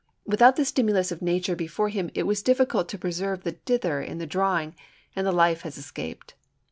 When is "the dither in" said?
3.43-4.17